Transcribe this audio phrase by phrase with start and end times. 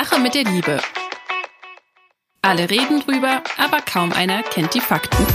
[0.00, 0.78] Sache mit der Liebe.
[2.40, 5.26] Alle reden drüber, aber kaum einer kennt die Fakten.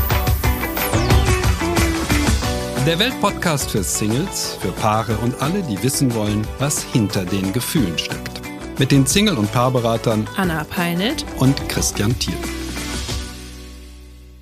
[2.86, 7.98] Der Weltpodcast für Singles, für Paare und alle, die wissen wollen, was hinter den Gefühlen
[7.98, 8.40] steckt.
[8.80, 12.38] Mit den Single- und Paarberatern Anna Peinelt und Christian Thiel.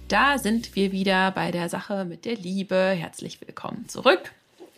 [0.08, 2.76] Da sind wir wieder bei der Sache mit der Liebe.
[2.76, 4.32] Herzlich willkommen zurück.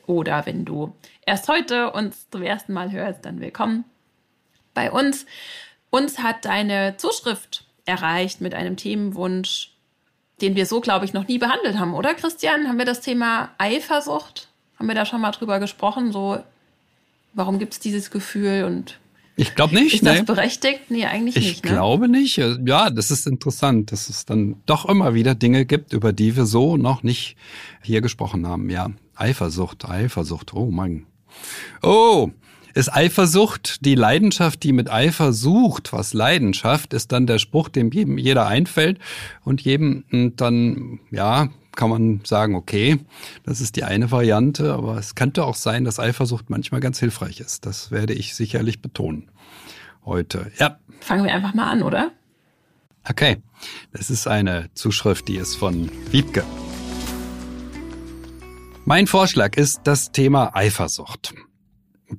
[0.08, 3.84] Oder wenn du erst heute uns zum ersten Mal hörst, dann willkommen
[4.74, 5.26] bei uns.
[5.90, 9.72] Uns hat deine Zuschrift erreicht mit einem Themenwunsch,
[10.42, 12.68] den wir so, glaube ich, noch nie behandelt haben, oder Christian?
[12.68, 14.50] Haben wir das Thema Eifersucht?
[14.78, 16.12] Haben wir da schon mal drüber gesprochen?
[16.12, 16.44] So,
[17.34, 19.00] warum gibt es dieses Gefühl und
[19.36, 19.96] ich glaube nicht.
[19.96, 20.26] Ist das nee.
[20.26, 20.82] berechtigt?
[20.90, 21.58] Nee, eigentlich ich nicht.
[21.58, 21.72] Ich ne?
[21.72, 22.38] glaube nicht.
[22.38, 26.46] Ja, das ist interessant, dass es dann doch immer wieder Dinge gibt, über die wir
[26.46, 27.36] so noch nicht
[27.82, 28.70] hier gesprochen haben.
[28.70, 30.54] Ja, Eifersucht, Eifersucht.
[30.54, 31.08] Oh Mann.
[31.82, 32.30] Oh,
[32.74, 35.94] ist Eifersucht die Leidenschaft, die mit Eifer sucht?
[35.94, 39.00] Was Leidenschaft ist dann der Spruch, dem jedem jeder einfällt
[39.44, 40.04] und jedem
[40.36, 43.00] dann ja kann man sagen, okay,
[43.46, 47.40] das ist die eine Variante, aber es könnte auch sein, dass Eifersucht manchmal ganz hilfreich
[47.40, 47.66] ist.
[47.66, 49.32] Das werde ich sicherlich betonen
[50.06, 50.52] heute.
[50.60, 50.78] Ja.
[51.00, 52.12] Fangen wir einfach mal an, oder?
[53.10, 53.42] Okay,
[53.92, 56.44] das ist eine Zuschrift, die ist von Wiebke.
[58.86, 61.34] Mein Vorschlag ist das Thema Eifersucht.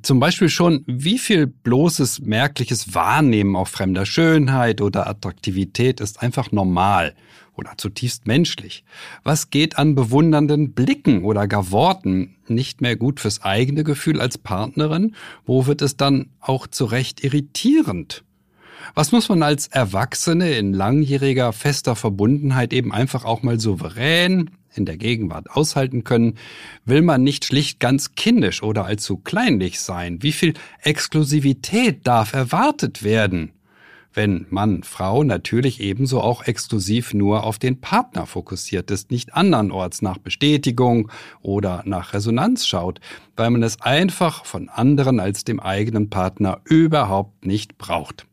[0.02, 6.52] Zum Beispiel schon, wie viel bloßes merkliches Wahrnehmen auf fremder Schönheit oder Attraktivität ist einfach
[6.52, 7.14] normal
[7.54, 8.84] oder zutiefst menschlich?
[9.22, 14.38] Was geht an bewundernden Blicken oder gar Worten nicht mehr gut fürs eigene Gefühl als
[14.38, 15.14] Partnerin?
[15.46, 18.24] Wo wird es dann auch zu Recht irritierend?
[18.94, 24.86] Was muss man als Erwachsene in langjähriger fester Verbundenheit eben einfach auch mal souverän in
[24.86, 26.34] der Gegenwart aushalten können?
[26.84, 30.22] Will man nicht schlicht ganz kindisch oder allzu kleinlich sein?
[30.22, 33.52] Wie viel Exklusivität darf erwartet werden?
[34.14, 40.02] wenn Mann, Frau natürlich ebenso auch exklusiv nur auf den Partner fokussiert ist, nicht andernorts
[40.02, 41.11] nach Bestätigung
[41.42, 43.01] oder nach Resonanz schaut,
[43.36, 48.27] weil man es einfach von anderen als dem eigenen Partner überhaupt nicht braucht.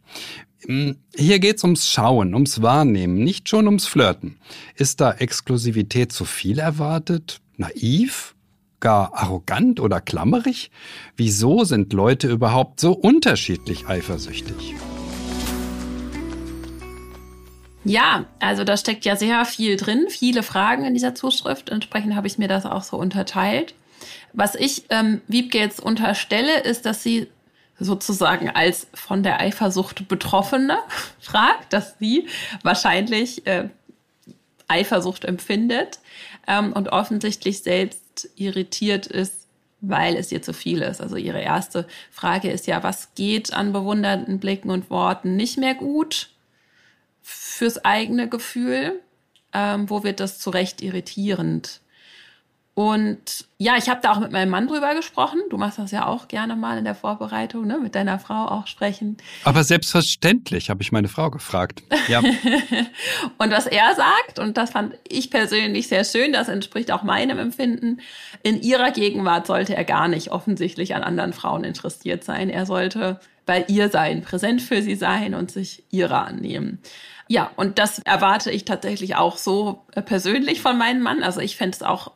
[0.66, 4.38] Hm, hier geht's ums Schauen, ums Wahrnehmen, nicht schon ums Flirten.
[4.76, 7.42] Ist da Exklusivität zu viel erwartet?
[7.58, 8.36] Naiv?
[8.80, 10.72] Gar arrogant oder klammerig?
[11.16, 14.76] Wieso sind Leute überhaupt so unterschiedlich eifersüchtig?
[17.84, 21.70] Ja, also da steckt ja sehr viel drin, viele Fragen in dieser Zuschrift.
[21.70, 23.74] Entsprechend habe ich mir das auch so unterteilt.
[24.34, 27.28] Was ich ähm, Wiebke jetzt unterstelle, ist, dass sie
[27.84, 30.78] sozusagen als von der Eifersucht Betroffene
[31.20, 32.28] fragt, dass sie
[32.64, 33.70] wahrscheinlich äh,
[34.68, 36.00] Eifersucht empfindet
[36.48, 39.48] ähm, und offensichtlich selbst irritiert ist,
[39.82, 41.02] weil es ihr zu viel ist.
[41.02, 45.76] Also ihre erste Frage ist ja, was geht an bewundernden Blicken und Worten nicht mehr
[45.76, 46.30] gut?
[47.22, 49.00] fürs eigene Gefühl?
[49.54, 51.82] Ähm, wo wird das zu Recht irritierend?
[52.82, 55.40] Und ja, ich habe da auch mit meinem Mann drüber gesprochen.
[55.52, 57.78] Du machst das ja auch gerne mal in der Vorbereitung, ne?
[57.78, 59.18] mit deiner Frau auch sprechen.
[59.44, 61.84] Aber selbstverständlich habe ich meine Frau gefragt.
[62.08, 62.22] Ja.
[63.38, 67.38] und was er sagt, und das fand ich persönlich sehr schön, das entspricht auch meinem
[67.38, 68.00] Empfinden,
[68.42, 72.50] in ihrer Gegenwart sollte er gar nicht offensichtlich an anderen Frauen interessiert sein.
[72.50, 76.80] Er sollte bei ihr sein, präsent für sie sein und sich ihrer annehmen.
[77.32, 81.24] Ja, und das erwarte ich tatsächlich auch so äh, persönlich von meinem Mann.
[81.24, 82.12] Also ich fände es auch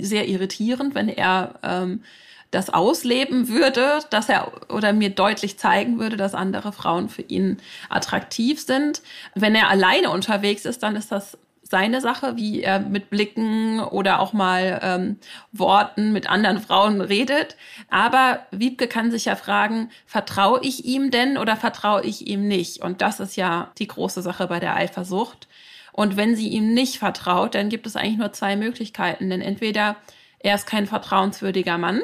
[0.00, 2.02] sehr irritierend, wenn er ähm,
[2.50, 7.58] das ausleben würde, dass er oder mir deutlich zeigen würde, dass andere Frauen für ihn
[7.88, 9.02] attraktiv sind.
[9.34, 14.20] Wenn er alleine unterwegs ist, dann ist das seine Sache, wie er mit Blicken oder
[14.20, 15.16] auch mal ähm,
[15.50, 17.56] Worten mit anderen Frauen redet.
[17.90, 22.82] Aber Wiebke kann sich ja fragen, vertraue ich ihm denn oder vertraue ich ihm nicht?
[22.82, 25.48] Und das ist ja die große Sache bei der Eifersucht.
[25.96, 29.30] Und wenn sie ihm nicht vertraut, dann gibt es eigentlich nur zwei Möglichkeiten.
[29.30, 29.94] Denn entweder
[30.40, 32.02] er ist kein vertrauenswürdiger Mann.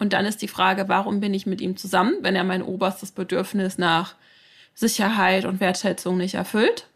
[0.00, 3.12] Und dann ist die Frage, warum bin ich mit ihm zusammen, wenn er mein oberstes
[3.12, 4.16] Bedürfnis nach
[4.74, 6.88] Sicherheit und Wertschätzung nicht erfüllt?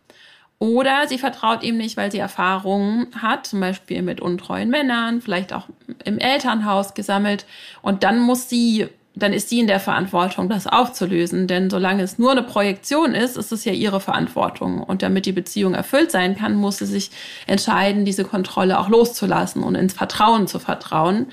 [0.58, 5.52] Oder sie vertraut ihm nicht, weil sie Erfahrungen hat, zum Beispiel mit untreuen Männern, vielleicht
[5.52, 5.68] auch
[6.04, 7.46] im Elternhaus gesammelt.
[7.80, 11.46] Und dann muss sie, dann ist sie in der Verantwortung, das aufzulösen.
[11.46, 14.82] Denn solange es nur eine Projektion ist, ist es ja ihre Verantwortung.
[14.82, 17.10] Und damit die Beziehung erfüllt sein kann, muss sie sich
[17.46, 21.26] entscheiden, diese Kontrolle auch loszulassen und ins Vertrauen zu vertrauen.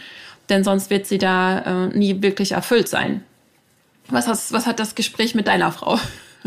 [0.49, 3.23] Denn sonst wird sie da äh, nie wirklich erfüllt sein.
[4.09, 5.97] Was, hast, was hat das Gespräch mit deiner Frau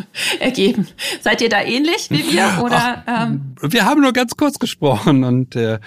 [0.40, 0.86] ergeben.
[1.20, 2.62] Seid ihr da ähnlich wie wir?
[2.62, 3.54] Oder, Ach, ähm?
[3.60, 5.78] Wir haben nur ganz kurz gesprochen und äh,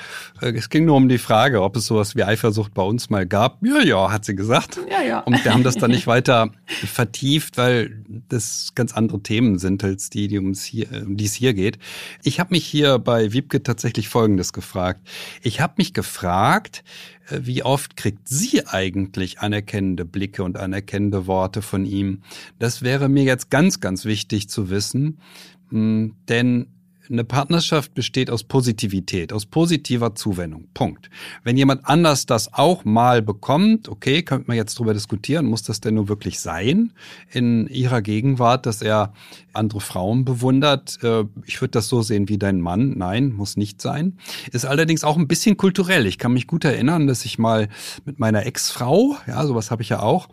[0.42, 3.63] es ging nur um die Frage, ob es sowas wie Eifersucht bei uns mal gab.
[3.63, 4.80] Ja, ja, hat sie gesagt.
[4.89, 5.19] Ja, ja.
[5.19, 10.09] Und wir haben das dann nicht weiter vertieft, weil das ganz andere Themen sind als
[10.09, 11.77] die, die ums hier, um die es hier geht.
[12.24, 15.01] Ich habe mich hier bei Wiebke tatsächlich Folgendes gefragt.
[15.42, 16.83] Ich habe mich gefragt,
[17.29, 22.21] wie oft kriegt sie eigentlich anerkennende Blicke und anerkennende Worte von ihm?
[22.59, 25.19] Das wäre mir jetzt ganz, ganz wichtig zu wissen,
[25.69, 26.68] hm, denn
[27.09, 30.68] eine Partnerschaft besteht aus Positivität, aus positiver Zuwendung.
[30.74, 31.09] Punkt.
[31.44, 35.81] Wenn jemand anders das auch mal bekommt, okay, könnte man jetzt drüber diskutieren, muss das
[35.81, 36.94] denn nur wirklich sein
[37.31, 39.13] in ihrer Gegenwart, dass er
[39.54, 41.00] andere Frauen bewundert.
[41.04, 42.94] Äh, ich würde das so sehen wie dein Mann.
[42.98, 44.18] Nein, muss nicht sein.
[44.51, 46.06] Ist allerdings auch ein bisschen kulturell.
[46.06, 47.68] Ich kann mich gut erinnern, dass ich mal
[48.06, 50.30] mit meiner Ex-Frau, ja, sowas habe ich ja auch,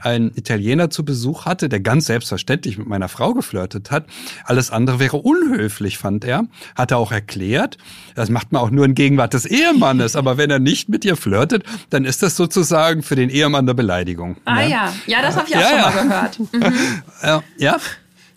[0.00, 4.06] einen Italiener zu Besuch hatte, der ganz selbstverständlich mit meiner Frau geflirtet hat.
[4.44, 6.44] Alles andere wäre unhöflich, fand er.
[6.74, 7.78] Hat er auch erklärt.
[8.14, 10.16] Das macht man auch nur in Gegenwart des Ehemannes.
[10.16, 13.74] Aber wenn er nicht mit ihr flirtet, dann ist das sozusagen für den Ehemann eine
[13.74, 14.36] Beleidigung.
[14.44, 14.70] Ah ne?
[14.70, 15.90] ja, ja, das habe ich auch ja, schon ja.
[15.90, 16.38] mal gehört.
[16.58, 17.42] Mhm.
[17.58, 17.76] ja,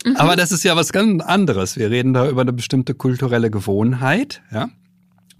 [0.04, 0.16] Mhm.
[0.16, 1.76] Aber das ist ja was ganz anderes.
[1.76, 4.68] Wir reden da über eine bestimmte kulturelle Gewohnheit, ja.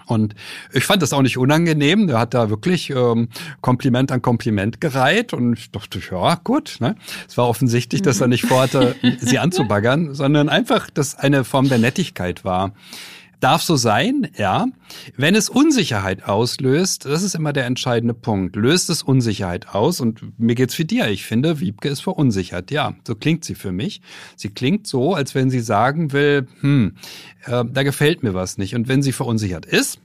[0.06, 0.34] Und
[0.72, 2.06] ich fand das auch nicht unangenehm.
[2.06, 3.28] Der hat da wirklich ähm,
[3.60, 6.76] Kompliment an Kompliment gereiht und ich dachte, ja, gut.
[6.80, 6.96] Ne?
[7.28, 11.78] Es war offensichtlich, dass er nicht vorhatte, sie anzubaggern, sondern einfach, dass eine Form der
[11.78, 12.72] Nettigkeit war.
[13.42, 14.66] Darf so sein, ja.
[15.16, 18.54] Wenn es Unsicherheit auslöst, das ist immer der entscheidende Punkt.
[18.54, 19.98] Löst es Unsicherheit aus?
[19.98, 21.08] Und mir geht's für dir.
[21.08, 22.70] Ich finde, Wiebke ist verunsichert.
[22.70, 24.00] Ja, so klingt sie für mich.
[24.36, 26.94] Sie klingt so, als wenn sie sagen will, hm,
[27.46, 28.76] äh, da gefällt mir was nicht.
[28.76, 29.98] Und wenn sie verunsichert ist,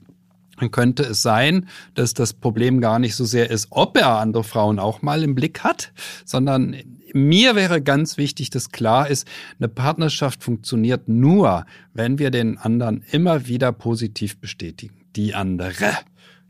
[0.60, 4.44] dann könnte es sein, dass das Problem gar nicht so sehr ist, ob er andere
[4.44, 5.92] Frauen auch mal im Blick hat,
[6.24, 6.76] sondern
[7.14, 9.26] mir wäre ganz wichtig, dass klar ist,
[9.58, 11.64] eine Partnerschaft funktioniert nur,
[11.94, 14.94] wenn wir den anderen immer wieder positiv bestätigen.
[15.16, 15.74] Die andere.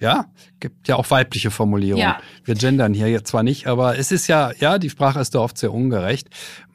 [0.01, 0.27] Ja,
[0.61, 2.07] gibt ja auch weibliche Formulierungen.
[2.07, 2.21] Ja.
[2.45, 5.41] Wir gendern hier jetzt zwar nicht, aber es ist ja, ja, die Sprache ist da
[5.41, 6.29] oft sehr ungerecht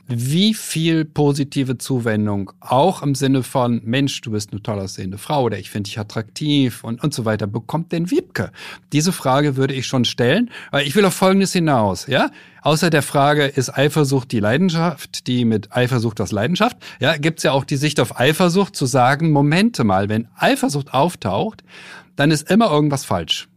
[0.08, 5.44] wie viel positive Zuwendung, auch im Sinne von, Mensch, du bist eine toll aussehende Frau
[5.44, 8.52] oder ich finde dich attraktiv und, und so weiter, bekommt denn Wiebke?
[8.92, 12.32] Diese Frage würde ich schon stellen, weil ich will auf Folgendes hinaus, ja?
[12.62, 16.78] Außer der Frage, ist Eifersucht die Leidenschaft, die mit Eifersucht das Leidenschaft?
[17.00, 21.64] Ja, gibt's ja auch die Sicht auf Eifersucht zu sagen, Momente mal, wenn Eifersucht auftaucht,
[22.16, 23.48] dann ist immer irgendwas falsch.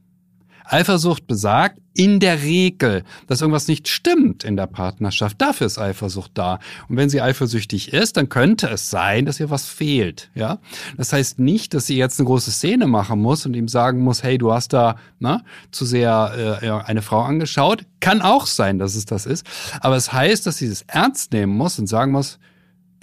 [0.68, 5.40] Eifersucht besagt in der Regel, dass irgendwas nicht stimmt in der Partnerschaft.
[5.40, 6.58] Dafür ist Eifersucht da.
[6.88, 10.30] Und wenn sie eifersüchtig ist, dann könnte es sein, dass ihr was fehlt.
[10.34, 10.58] Ja,
[10.96, 14.22] das heißt nicht, dass sie jetzt eine große Szene machen muss und ihm sagen muss,
[14.22, 17.84] hey, du hast da na, zu sehr äh, eine Frau angeschaut.
[18.00, 19.46] Kann auch sein, dass es das ist.
[19.80, 22.38] Aber es heißt, dass sie es ernst nehmen muss und sagen muss,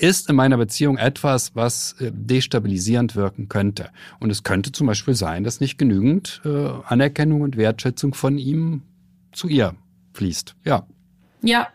[0.03, 3.89] ist in meiner Beziehung etwas, was äh, destabilisierend wirken könnte.
[4.19, 8.81] Und es könnte zum Beispiel sein, dass nicht genügend äh, Anerkennung und Wertschätzung von ihm
[9.31, 9.75] zu ihr
[10.13, 10.55] fließt.
[10.65, 10.85] Ja.
[11.41, 11.69] Ja.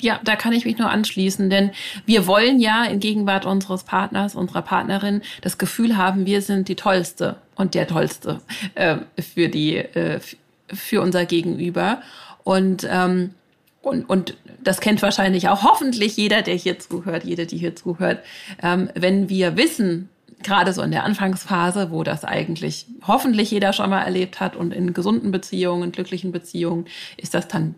[0.00, 1.70] Ja, da kann ich mich nur anschließen, denn
[2.06, 6.74] wir wollen ja in Gegenwart unseres Partners, unserer Partnerin das Gefühl haben, wir sind die
[6.74, 8.40] Tollste und der Tollste
[8.74, 10.18] äh, für die, äh,
[10.66, 12.02] für unser Gegenüber.
[12.42, 13.34] Und ähm,
[13.82, 18.20] und, und das kennt wahrscheinlich auch hoffentlich jeder, der hier zuhört, jede, die hier zuhört.
[18.62, 20.08] Ähm, wenn wir wissen,
[20.42, 24.72] gerade so in der Anfangsphase, wo das eigentlich hoffentlich jeder schon mal erlebt hat und
[24.72, 26.86] in gesunden Beziehungen, glücklichen Beziehungen,
[27.16, 27.74] ist das dann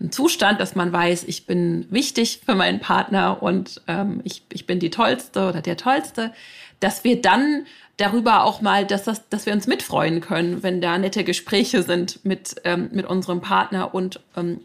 [0.00, 4.66] ein Zustand, dass man weiß, ich bin wichtig für meinen Partner und ähm, ich, ich
[4.66, 6.32] bin die Tollste oder der Tollste,
[6.80, 10.98] dass wir dann darüber auch mal, dass, das, dass wir uns mitfreuen können, wenn da
[10.98, 14.60] nette Gespräche sind mit, ähm, mit unserem Partner und ähm,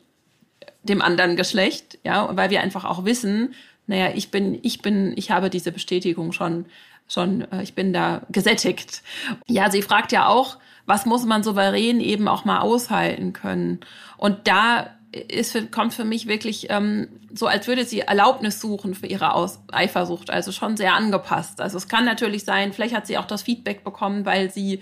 [0.84, 3.54] dem anderen Geschlecht, ja, weil wir einfach auch wissen,
[3.88, 6.66] naja, ich bin, ich bin, ich habe diese Bestätigung schon,
[7.08, 9.02] schon, äh, ich bin da gesättigt.
[9.48, 13.80] Ja, sie fragt ja auch, was muss man souverän eben auch mal aushalten können?
[14.18, 19.08] Und da ist, kommt für mich wirklich ähm, so, als würde sie Erlaubnis suchen für
[19.08, 21.62] ihre Aus Eifersucht, also schon sehr angepasst.
[21.62, 24.82] Also es kann natürlich sein, vielleicht hat sie auch das Feedback bekommen, weil sie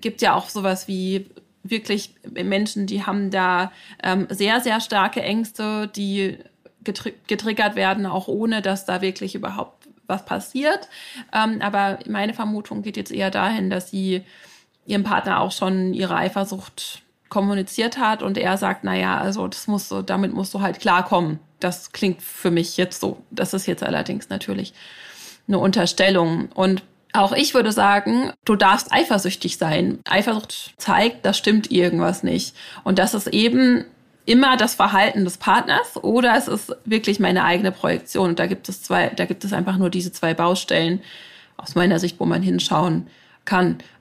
[0.00, 1.26] gibt ja auch sowas wie
[1.70, 3.72] wirklich Menschen, die haben da
[4.02, 6.38] ähm, sehr, sehr starke Ängste, die
[6.84, 10.88] getri getriggert werden, auch ohne dass da wirklich überhaupt was passiert.
[11.32, 14.22] Ähm, aber meine Vermutung geht jetzt eher dahin, dass sie
[14.86, 19.90] ihrem Partner auch schon ihre Eifersucht kommuniziert hat und er sagt, naja, also das musst
[19.90, 21.38] du, damit musst du halt klarkommen.
[21.60, 23.22] Das klingt für mich jetzt so.
[23.30, 24.72] Das ist jetzt allerdings natürlich
[25.46, 26.48] eine Unterstellung.
[26.54, 26.82] Und
[27.18, 30.00] auch ich würde sagen, du darfst eifersüchtig sein.
[30.08, 32.54] Eifersucht zeigt, da stimmt irgendwas nicht.
[32.84, 33.84] Und das ist eben
[34.24, 38.30] immer das Verhalten des Partners oder es ist wirklich meine eigene Projektion.
[38.30, 41.00] Und da gibt es zwei, da gibt es einfach nur diese zwei Baustellen
[41.56, 43.12] aus meiner Sicht, wo man hinschauen kann.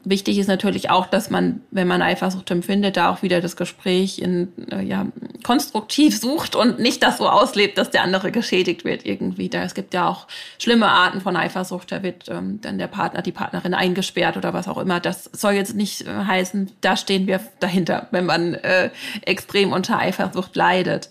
[0.04, 4.20] Wichtig ist natürlich auch, dass man, wenn man Eifersucht empfindet, da auch wieder das Gespräch
[4.20, 5.08] in, äh, ja,
[5.44, 9.50] konstruktiv sucht und nicht das so auslebt, dass der andere geschädigt wird irgendwie.
[9.50, 10.28] Da es gibt ja auch
[10.60, 14.68] schlimme Arten von Eifersucht, da wird ähm, dann der Partner, die Partnerin eingesperrt oder was
[14.70, 15.00] auch immer.
[15.00, 18.92] Das soll jetzt nicht äh, heißen, da stehen wir dahinter, wenn man äh,
[19.26, 21.10] extrem unter Eifersucht leidet.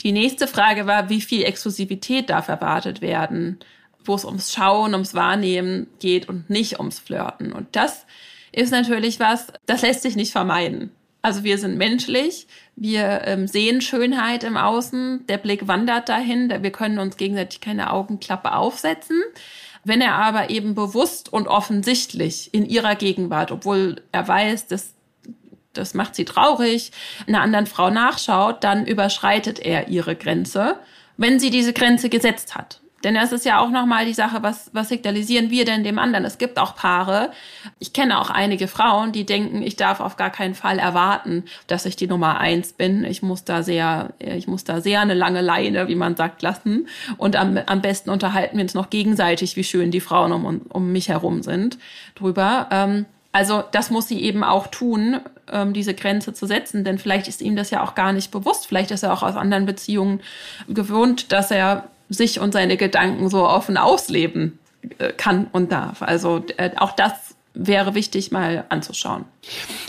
[0.00, 3.58] Die nächste Frage war, wie viel Exklusivität darf erwartet werden?
[4.08, 7.52] Wo es ums Schauen, ums Wahrnehmen geht und nicht ums Flirten.
[7.52, 8.06] Und das
[8.52, 10.90] ist natürlich was, das lässt sich nicht vermeiden.
[11.20, 12.46] Also wir sind menschlich,
[12.76, 17.92] wir ähm, sehen Schönheit im Außen, der Blick wandert dahin, wir können uns gegenseitig keine
[17.92, 19.20] Augenklappe aufsetzen.
[19.84, 24.94] Wenn er aber eben bewusst und offensichtlich in ihrer Gegenwart, obwohl er weiß, dass
[25.72, 26.92] das macht sie traurig,
[27.26, 30.76] einer anderen Frau nachschaut, dann überschreitet er ihre Grenze,
[31.16, 32.77] wenn sie diese Grenze gesetzt hat.
[33.04, 36.24] Denn das ist ja auch nochmal die Sache, was, was signalisieren wir denn dem anderen?
[36.24, 37.30] Es gibt auch Paare,
[37.78, 41.86] ich kenne auch einige Frauen, die denken, ich darf auf gar keinen Fall erwarten, dass
[41.86, 43.04] ich die Nummer eins bin.
[43.04, 46.88] Ich muss da sehr, ich muss da sehr eine lange Leine, wie man sagt, lassen.
[47.16, 50.92] Und am, am besten unterhalten wir uns noch gegenseitig, wie schön die Frauen um, um
[50.92, 51.78] mich herum sind,
[52.16, 52.66] drüber.
[52.72, 55.20] Ähm, also das muss sie eben auch tun,
[55.52, 58.66] ähm, diese Grenze zu setzen, denn vielleicht ist ihm das ja auch gar nicht bewusst.
[58.66, 60.20] Vielleicht ist er auch aus anderen Beziehungen
[60.66, 64.58] gewohnt, dass er sich und seine Gedanken so offen ausleben
[64.98, 66.02] äh, kann und darf.
[66.02, 67.12] Also äh, auch das
[67.54, 69.24] wäre wichtig mal anzuschauen.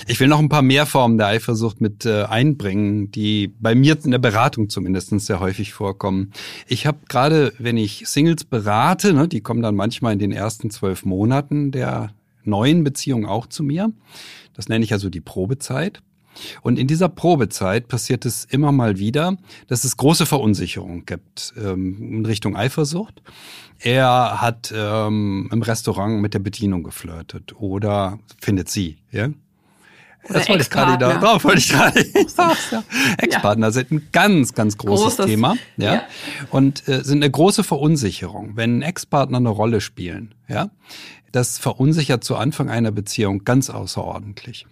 [0.07, 3.97] Ich will noch ein paar mehr Formen der Eifersucht mit äh, einbringen, die bei mir
[4.03, 6.31] in der Beratung zumindest sehr häufig vorkommen.
[6.67, 10.71] Ich habe gerade, wenn ich Singles berate, ne, die kommen dann manchmal in den ersten
[10.71, 12.09] zwölf Monaten der
[12.43, 13.91] neuen Beziehung auch zu mir.
[14.55, 16.01] Das nenne ich also die Probezeit.
[16.61, 21.97] Und in dieser Probezeit passiert es immer mal wieder, dass es große Verunsicherung gibt ähm,
[22.19, 23.21] in Richtung Eifersucht.
[23.79, 29.29] Er hat ähm, im Restaurant mit der Bedienung geflirtet oder findet sie, ja?
[30.27, 31.99] das wollte ich gerade da, drauf wollte ich gerade.
[33.17, 36.03] Ex-Partner sind ein ganz, ganz großes, großes Thema, ja, ja.
[36.51, 40.69] und äh, sind eine große Verunsicherung, wenn Ex-Partner eine Rolle spielen, ja.
[41.31, 44.65] Das verunsichert zu Anfang einer Beziehung ganz außerordentlich.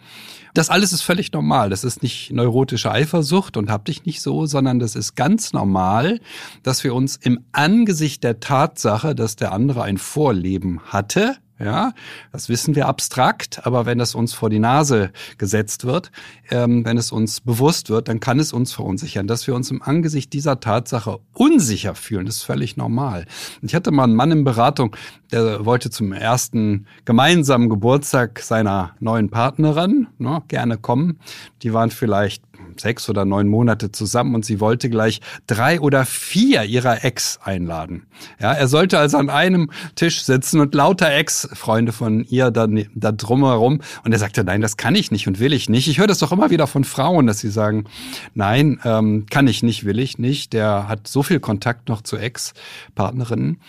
[0.53, 1.69] Das alles ist völlig normal.
[1.69, 6.19] Das ist nicht neurotische Eifersucht und hab dich nicht so, sondern das ist ganz normal,
[6.63, 11.93] dass wir uns im Angesicht der Tatsache, dass der andere ein Vorleben hatte, ja,
[12.31, 16.11] das wissen wir abstrakt, aber wenn das uns vor die Nase gesetzt wird,
[16.51, 19.27] ähm, wenn es uns bewusst wird, dann kann es uns verunsichern.
[19.27, 23.25] Dass wir uns im Angesicht dieser Tatsache unsicher fühlen, ist völlig normal.
[23.61, 24.95] Ich hatte mal einen Mann in Beratung,
[25.31, 31.19] der wollte zum ersten gemeinsamen Geburtstag seiner neuen Partnerin ne, gerne kommen.
[31.63, 32.43] Die waren vielleicht
[32.79, 38.07] sechs oder neun Monate zusammen und sie wollte gleich drei oder vier ihrer Ex einladen.
[38.39, 43.11] Ja, er sollte also an einem Tisch sitzen und lauter Ex-Freunde von ihr da, da
[43.11, 43.81] drumherum.
[44.03, 45.87] Und er sagte, nein, das kann ich nicht und will ich nicht.
[45.87, 47.85] Ich höre das doch immer wieder von Frauen, dass sie sagen,
[48.33, 50.53] nein, ähm, kann ich nicht, will ich nicht.
[50.53, 53.59] Der hat so viel Kontakt noch zu Ex-Partnerinnen.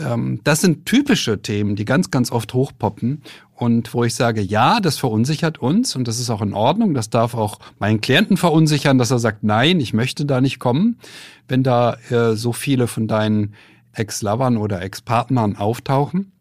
[0.00, 3.22] Ähm, das sind typische Themen, die ganz, ganz oft hochpoppen
[3.54, 6.94] und wo ich sage, ja, das verunsichert uns und das ist auch in Ordnung.
[6.94, 10.98] Das darf auch meinen Klienten verunsichern, dass er sagt, nein, ich möchte da nicht kommen.
[11.46, 13.54] Wenn da äh, so viele von deinen
[13.92, 16.32] Ex-Lovern oder Ex-Partnern auftauchen.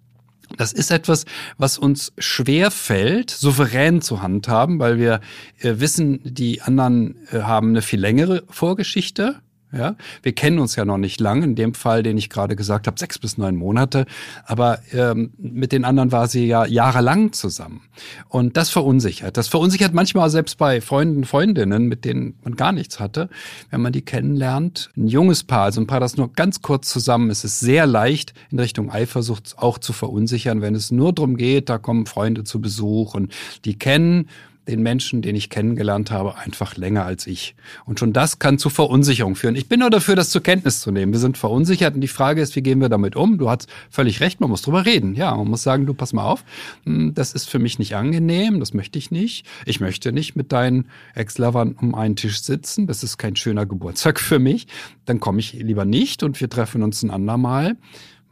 [0.58, 1.26] Das ist etwas,
[1.58, 5.22] was uns schwer fällt, souverän zu handhaben, weil wir
[5.60, 9.43] äh, wissen, die anderen äh, haben eine viel längere Vorgeschichte
[9.74, 11.42] ja, wir kennen uns ja noch nicht lang.
[11.42, 14.06] In dem Fall, den ich gerade gesagt habe, sechs bis neun Monate.
[14.46, 17.82] Aber ähm, mit den anderen war sie ja jahrelang zusammen.
[18.30, 19.36] Und das verunsichert.
[19.36, 23.30] Das verunsichert manchmal selbst bei Freunden, Freundinnen, mit denen man gar nichts hatte.
[23.72, 27.32] Wenn man die kennenlernt, ein junges Paar, also ein Paar, das nur ganz kurz zusammen
[27.32, 31.70] ist, ist sehr leicht in Richtung Eifersucht auch zu verunsichern, wenn es nur darum geht,
[31.70, 33.34] da kommen Freunde zu Besuch und
[33.66, 34.30] die kennen
[34.68, 37.56] den Menschen, den ich kennengelernt habe, einfach länger als ich.
[37.86, 39.56] Und schon das kann zu Verunsicherung führen.
[39.56, 41.12] Ich bin nur dafür, das zur Kenntnis zu nehmen.
[41.12, 43.38] Wir sind verunsichert und die Frage ist, wie gehen wir damit um?
[43.38, 45.16] Du hast völlig recht, man muss drüber reden.
[45.16, 46.44] Ja, man muss sagen, du pass mal auf,
[46.86, 49.46] hm, das ist für mich nicht angenehm, das möchte ich nicht.
[49.66, 52.88] Ich möchte nicht mit deinen Ex-Lovern um einen Tisch sitzen.
[52.88, 54.68] Das ist kein schöner Geburtstag für mich.
[55.06, 57.76] Dann komme ich lieber nicht und wir treffen uns ein andermal.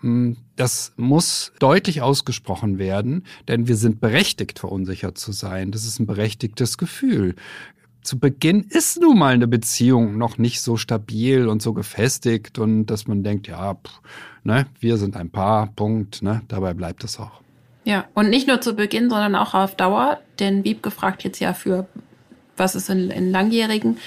[0.02, 5.72] Hm, das muss deutlich ausgesprochen werden, denn wir sind berechtigt, verunsichert zu sein.
[5.72, 7.36] Das ist ein berechtigtes Gefühl.
[8.02, 12.88] Zu Beginn ist nun mal eine Beziehung noch nicht so stabil und so gefestigt und
[12.88, 14.02] dass man denkt, ja, pff,
[14.44, 17.42] ne, wir sind ein Paar, Punkt, ne, dabei bleibt es auch.
[17.84, 21.54] Ja, und nicht nur zu Beginn, sondern auch auf Dauer, denn Wieb gefragt jetzt ja
[21.54, 21.88] für,
[22.58, 23.98] was ist in, in langjährigen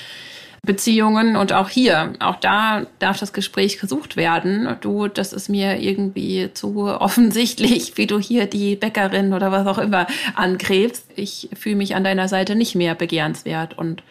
[0.65, 4.77] Beziehungen und auch hier, auch da darf das Gespräch gesucht werden.
[4.81, 9.79] Du, das ist mir irgendwie zu offensichtlich, wie du hier die Bäckerin oder was auch
[9.79, 11.07] immer angräbst.
[11.17, 14.03] Ich fühle mich an deiner Seite nicht mehr begehrenswert und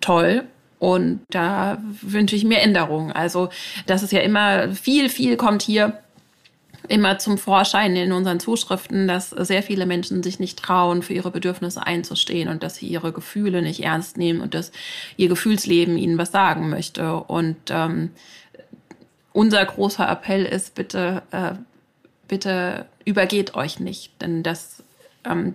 [0.00, 0.44] toll.
[0.78, 3.10] Und da wünsche ich mir Änderungen.
[3.12, 3.48] Also,
[3.86, 5.98] das ist ja immer viel, viel kommt hier
[6.88, 11.30] immer zum Vorschein in unseren Zuschriften, dass sehr viele Menschen sich nicht trauen, für ihre
[11.30, 14.72] Bedürfnisse einzustehen und dass sie ihre Gefühle nicht ernst nehmen und dass
[15.16, 17.14] ihr Gefühlsleben ihnen was sagen möchte.
[17.14, 18.10] Und ähm,
[19.32, 21.52] unser großer Appell ist, bitte, äh,
[22.28, 24.82] bitte übergeht euch nicht, denn das
[25.24, 25.54] ähm,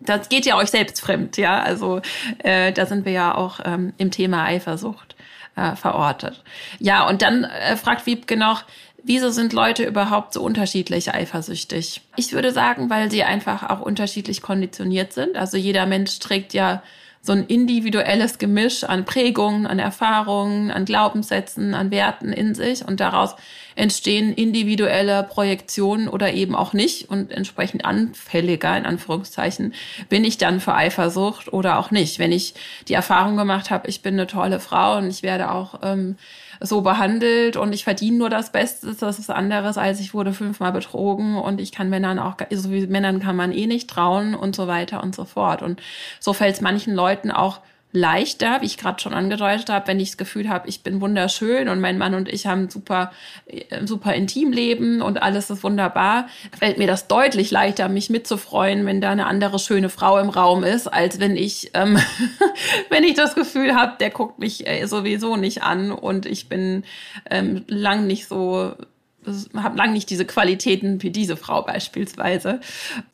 [0.00, 1.60] das geht ja euch selbst fremd, ja.
[1.60, 2.00] Also
[2.38, 5.16] äh, da sind wir ja auch ähm, im Thema Eifersucht
[5.56, 6.42] äh, verortet.
[6.78, 8.64] Ja, und dann äh, fragt Wiebke noch,
[9.02, 12.00] Wieso sind Leute überhaupt so unterschiedlich eifersüchtig?
[12.16, 15.36] Ich würde sagen, weil sie einfach auch unterschiedlich konditioniert sind.
[15.36, 16.82] Also jeder Mensch trägt ja
[17.20, 23.00] so ein individuelles Gemisch an Prägungen, an Erfahrungen, an Glaubenssätzen, an Werten in sich und
[23.00, 23.34] daraus
[23.74, 29.74] entstehen individuelle Projektionen oder eben auch nicht und entsprechend anfälliger, in Anführungszeichen,
[30.08, 32.18] bin ich dann für Eifersucht oder auch nicht.
[32.18, 32.54] Wenn ich
[32.88, 36.16] die Erfahrung gemacht habe, ich bin eine tolle Frau und ich werde auch ähm,
[36.60, 40.72] so behandelt und ich verdiene nur das Beste, das ist anderes, als ich wurde fünfmal
[40.72, 44.56] betrogen und ich kann Männern auch, so wie Männern kann man eh nicht trauen und
[44.56, 45.62] so weiter und so fort.
[45.62, 45.80] Und
[46.20, 47.60] so fällt es manchen Leuten auch
[47.92, 51.68] leichter, wie ich gerade schon angedeutet habe, wenn ich das Gefühl habe, ich bin wunderschön
[51.68, 53.12] und mein Mann und ich haben super,
[53.46, 56.28] äh, super Intimleben und alles ist wunderbar,
[56.58, 60.64] fällt mir das deutlich leichter, mich mitzufreuen, wenn da eine andere schöne Frau im Raum
[60.64, 61.98] ist, als wenn ich, ähm,
[62.90, 66.84] wenn ich das Gefühl habe, der guckt mich äh, sowieso nicht an und ich bin
[67.30, 68.74] ähm, lang nicht so
[69.56, 72.60] habe lange nicht diese Qualitäten wie diese Frau beispielsweise.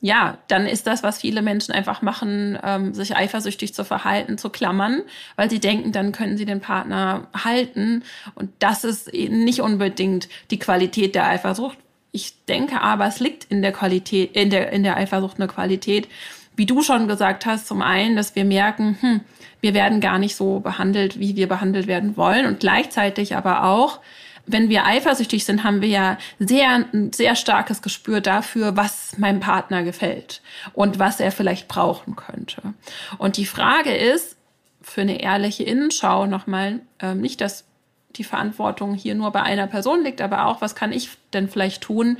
[0.01, 4.49] Ja, dann ist das, was viele Menschen einfach machen, ähm, sich eifersüchtig zu verhalten, zu
[4.49, 5.01] klammern,
[5.35, 8.03] weil sie denken, dann können sie den Partner halten.
[8.35, 11.77] Und das ist nicht unbedingt die Qualität der Eifersucht.
[12.11, 16.07] Ich denke aber, es liegt in der Qualität, in der, in der Eifersucht eine Qualität,
[16.55, 19.21] wie du schon gesagt hast, zum einen, dass wir merken, hm,
[19.61, 23.99] wir werden gar nicht so behandelt, wie wir behandelt werden wollen und gleichzeitig aber auch,
[24.47, 29.83] wenn wir eifersüchtig sind, haben wir ja sehr, sehr starkes Gespür dafür, was meinem Partner
[29.83, 30.41] gefällt
[30.73, 32.61] und was er vielleicht brauchen könnte.
[33.17, 34.37] Und die Frage ist,
[34.81, 37.65] für eine ehrliche Innenschau nochmal, ähm, nicht, dass
[38.15, 41.81] die Verantwortung hier nur bei einer Person liegt, aber auch, was kann ich denn vielleicht
[41.81, 42.17] tun?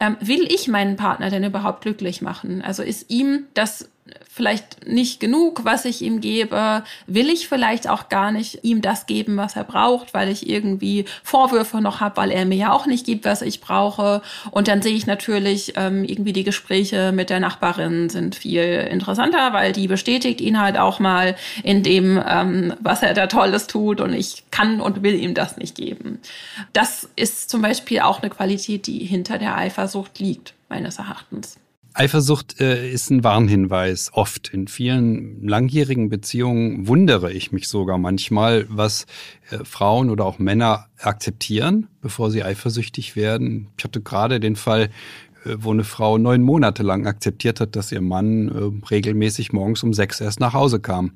[0.00, 2.62] Ähm, will ich meinen Partner denn überhaupt glücklich machen?
[2.62, 3.88] Also ist ihm das
[4.30, 6.82] vielleicht nicht genug, was ich ihm gebe?
[7.06, 11.06] Will ich vielleicht auch gar nicht ihm das geben, was er braucht, weil ich irgendwie
[11.22, 14.20] Vorwürfe noch habe, weil er mir ja auch nicht gibt, was ich brauche?
[14.50, 19.52] Und dann sehe ich natürlich ähm, irgendwie die Gespräche mit der Nachbarin sind viel interessanter,
[19.52, 24.00] weil die bestätigt ihn halt auch mal in dem, ähm, was er da Tolles tut
[24.00, 26.18] und ich kann und will ihm das nicht geben.
[26.72, 31.56] Das ist zum Beispiel auch eine Qualität, die hinter der Eifersucht liegt, meines Erachtens.
[31.96, 34.52] Eifersucht äh, ist ein Warnhinweis, oft.
[34.52, 39.06] In vielen langjährigen Beziehungen wundere ich mich sogar manchmal, was
[39.50, 43.68] äh, Frauen oder auch Männer akzeptieren, bevor sie eifersüchtig werden.
[43.78, 44.90] Ich hatte gerade den Fall
[45.44, 49.84] äh, wo eine Frau neun Monate lang akzeptiert hat, dass ihr Mann äh, regelmäßig morgens
[49.84, 51.12] um sechs erst nach Hause kam.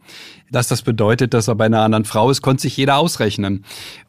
[0.51, 3.65] Dass das bedeutet, dass er bei einer anderen Frau ist, konnte sich jeder ausrechnen.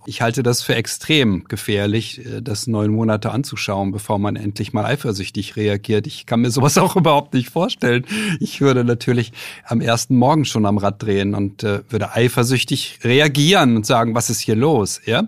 [0.06, 4.86] Ich halte das für extrem gefährlich, äh, das neun Monate anzuschauen, bevor man endlich mal
[4.86, 6.08] eifersüchtig reagiert.
[6.08, 8.06] Ich kann mir sowas auch überhaupt nicht vorstellen.
[8.40, 9.32] Ich würde natürlich
[9.66, 14.30] am ersten Morgen schon am Rad drehen und äh, würde eifersüchtig reagieren und sagen, was
[14.30, 15.02] ist hier los?
[15.06, 15.28] Ja?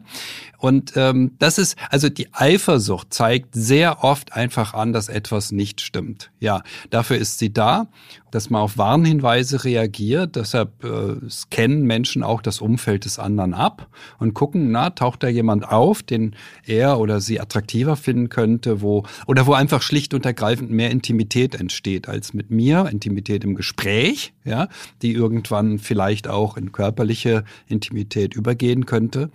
[0.61, 5.81] Und ähm, das ist, also die Eifersucht zeigt sehr oft einfach an, dass etwas nicht
[5.81, 6.29] stimmt.
[6.39, 7.87] Ja, dafür ist sie da
[8.31, 10.35] dass man auf Warnhinweise reagiert.
[10.35, 15.27] Deshalb äh, scannen Menschen auch das Umfeld des anderen ab und gucken, na, taucht da
[15.27, 20.25] jemand auf, den er oder sie attraktiver finden könnte, wo, oder wo einfach schlicht und
[20.25, 24.69] ergreifend mehr Intimität entsteht als mit mir, Intimität im Gespräch, ja,
[25.01, 29.29] die irgendwann vielleicht auch in körperliche Intimität übergehen könnte.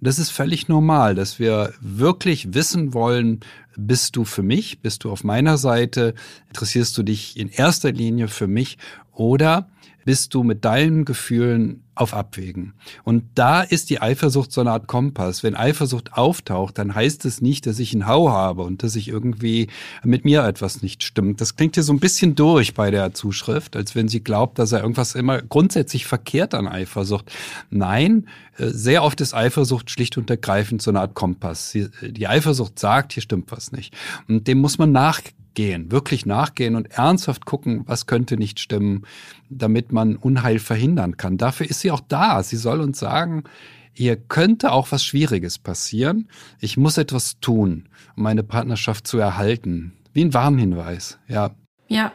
[0.00, 3.40] Das ist völlig normal, dass wir wirklich wissen wollen,
[3.78, 4.80] bist du für mich?
[4.80, 6.14] Bist du auf meiner Seite?
[6.48, 8.76] Interessierst du dich in erster Linie für mich?
[9.12, 9.70] Oder
[10.08, 12.72] bist du mit deinen Gefühlen auf Abwägen.
[13.04, 15.42] Und da ist die Eifersucht so eine Art Kompass.
[15.42, 19.08] Wenn Eifersucht auftaucht, dann heißt es nicht, dass ich einen Hau habe und dass ich
[19.08, 19.66] irgendwie
[20.02, 21.42] mit mir etwas nicht stimmt.
[21.42, 24.72] Das klingt hier so ein bisschen durch bei der Zuschrift, als wenn sie glaubt, dass
[24.72, 27.30] er irgendwas immer grundsätzlich verkehrt an Eifersucht.
[27.68, 31.76] Nein, äh, sehr oft ist Eifersucht schlicht und ergreifend so eine Art Kompass.
[32.00, 33.94] Die Eifersucht sagt, hier stimmt was nicht.
[34.26, 39.04] Und dem muss man nach nachgehen, wirklich nachgehen und ernsthaft gucken, was könnte nicht stimmen,
[39.50, 41.36] damit man Unheil verhindern kann.
[41.36, 42.42] Dafür ist sie auch da.
[42.42, 43.44] Sie soll uns sagen,
[43.92, 46.28] hier könnte auch was Schwieriges passieren.
[46.60, 49.92] Ich muss etwas tun, um meine Partnerschaft zu erhalten.
[50.12, 51.50] Wie ein Warnhinweis, ja.
[51.88, 52.12] Ja.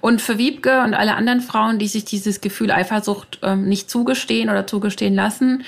[0.00, 4.50] Und für Wiebke und alle anderen Frauen, die sich dieses Gefühl Eifersucht ähm, nicht zugestehen
[4.50, 5.64] oder zugestehen lassen,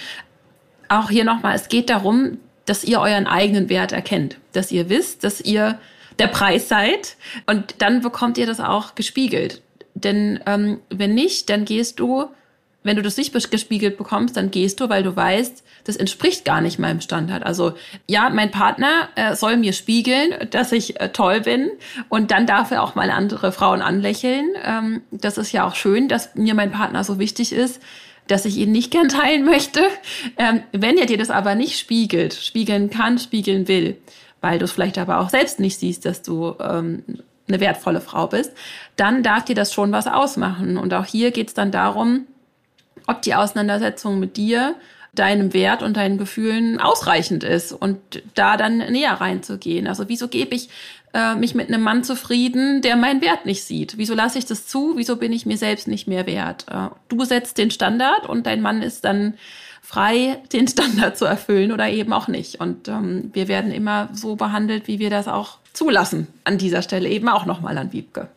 [0.88, 5.24] auch hier nochmal, es geht darum, dass ihr euren eigenen Wert erkennt, dass ihr wisst,
[5.24, 5.78] dass ihr
[6.18, 9.62] der Preis seid und dann bekommt ihr das auch gespiegelt.
[9.94, 12.26] Denn ähm, wenn nicht, dann gehst du,
[12.82, 16.60] wenn du das nicht gespiegelt bekommst, dann gehst du, weil du weißt, das entspricht gar
[16.60, 17.44] nicht meinem Standard.
[17.44, 17.74] Also
[18.06, 21.70] ja, mein Partner äh, soll mir spiegeln, dass ich äh, toll bin
[22.08, 24.50] und dann darf er auch mal andere Frauen anlächeln.
[24.62, 27.80] Ähm, das ist ja auch schön, dass mir mein Partner so wichtig ist
[28.26, 29.82] dass ich ihn nicht gern teilen möchte.
[30.38, 33.98] Ähm, wenn er dir das aber nicht spiegelt, spiegeln kann, spiegeln will,
[34.44, 37.02] weil du es vielleicht aber auch selbst nicht siehst, dass du ähm,
[37.48, 38.52] eine wertvolle Frau bist,
[38.94, 40.76] dann darf dir das schon was ausmachen.
[40.76, 42.26] Und auch hier geht es dann darum,
[43.06, 44.74] ob die Auseinandersetzung mit dir
[45.14, 47.98] deinem Wert und deinen Gefühlen ausreichend ist und
[48.34, 49.86] da dann näher reinzugehen.
[49.86, 50.68] Also wieso gebe ich
[51.14, 53.96] äh, mich mit einem Mann zufrieden, der meinen Wert nicht sieht?
[53.96, 54.92] Wieso lasse ich das zu?
[54.96, 56.66] Wieso bin ich mir selbst nicht mehr wert?
[56.70, 59.38] Äh, du setzt den Standard und dein Mann ist dann
[59.84, 62.60] frei, den Standard zu erfüllen oder eben auch nicht.
[62.60, 66.26] Und ähm, wir werden immer so behandelt, wie wir das auch zulassen.
[66.44, 68.28] An dieser Stelle eben auch nochmal an Wiebke.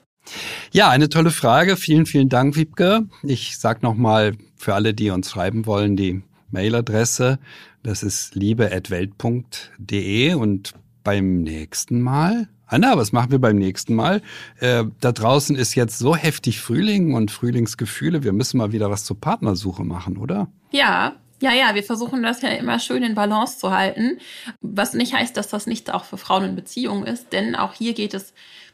[0.72, 1.78] Ja, eine tolle Frage.
[1.78, 3.08] Vielen, vielen Dank, Wiebke.
[3.24, 7.40] Ich sag nochmal für alle, die uns schreiben wollen, die Mailadresse.
[7.82, 14.22] Das ist liebe.welt.de und beim nächsten Mal Anna, was machen wir beim nächsten Mal?
[14.60, 18.26] Äh, da draußen ist jetzt so heftig Frühling und Frühlingsgefühle.
[18.26, 20.50] Wir müssen mal wieder was zur Partnersuche machen, oder?
[20.72, 24.20] Ja, ja, ja, wir versuchen das ja immer schön in Balance zu halten.
[24.62, 27.94] Was nicht heißt, dass das nicht auch für Frauen in Beziehungen ist, denn auch hier
[27.94, 28.34] geht es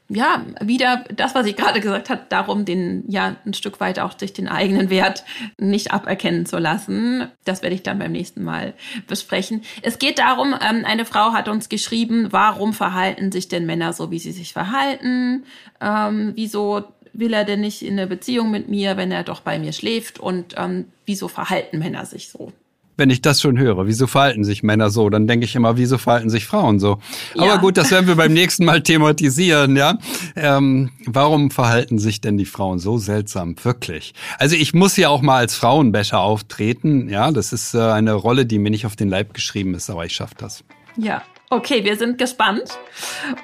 [0.10, 4.18] ja, wieder das, was ich gerade gesagt habe, darum, den ja ein Stück weit auch
[4.18, 5.24] sich den eigenen Wert
[5.58, 7.32] nicht aberkennen zu lassen.
[7.46, 8.74] Das werde ich dann beim nächsten Mal
[9.08, 9.64] besprechen.
[9.82, 14.12] Es geht darum, ähm, eine Frau hat uns geschrieben, warum verhalten sich denn Männer so,
[14.12, 15.46] wie sie sich verhalten?
[15.80, 19.60] Ähm, wieso will er denn nicht in eine Beziehung mit mir, wenn er doch bei
[19.60, 20.20] mir schläft?
[20.20, 22.52] Und ähm, wieso verhalten Männer sich so?
[22.98, 23.88] wenn ich das schon höre.
[23.88, 25.10] Wieso verhalten sich Männer so?
[25.10, 27.00] Dann denke ich immer, wieso verhalten sich Frauen so?
[27.34, 27.44] Ja.
[27.44, 29.98] Aber gut, das werden wir beim nächsten Mal thematisieren, ja.
[30.36, 33.56] Ähm, warum verhalten sich denn die Frauen so seltsam?
[33.64, 34.14] Wirklich.
[34.38, 37.32] Also ich muss ja auch mal als Frauenbäscher auftreten, ja.
[37.32, 40.14] Das ist äh, eine Rolle, die mir nicht auf den Leib geschrieben ist, aber ich
[40.14, 40.64] schaffe das.
[40.96, 42.78] Ja, okay, wir sind gespannt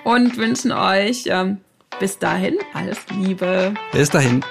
[0.03, 1.57] und wünschen euch ähm,
[1.99, 3.73] bis dahin alles Liebe.
[3.91, 4.43] Bis dahin.